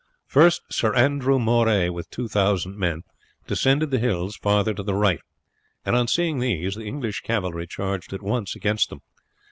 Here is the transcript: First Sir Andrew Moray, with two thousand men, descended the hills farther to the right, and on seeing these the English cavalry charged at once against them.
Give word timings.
First 0.25 0.63
Sir 0.73 0.95
Andrew 0.95 1.37
Moray, 1.37 1.87
with 1.89 2.09
two 2.09 2.27
thousand 2.27 2.75
men, 2.75 3.03
descended 3.45 3.91
the 3.91 3.99
hills 3.99 4.35
farther 4.35 4.73
to 4.73 4.81
the 4.81 4.95
right, 4.95 5.21
and 5.85 5.95
on 5.95 6.07
seeing 6.07 6.39
these 6.39 6.73
the 6.73 6.85
English 6.85 7.21
cavalry 7.21 7.67
charged 7.67 8.11
at 8.11 8.23
once 8.23 8.55
against 8.55 8.89
them. 8.89 9.01